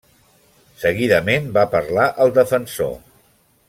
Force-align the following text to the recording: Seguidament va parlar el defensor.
Seguidament 0.85 1.53
va 1.59 1.67
parlar 1.77 2.09
el 2.27 2.37
defensor. 2.43 2.95